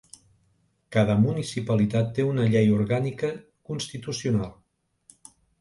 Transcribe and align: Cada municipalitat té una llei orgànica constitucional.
Cada 0.95 1.17
municipalitat 1.25 2.09
té 2.19 2.27
una 2.29 2.47
llei 2.55 2.73
orgànica 2.79 3.29
constitucional. 3.73 4.53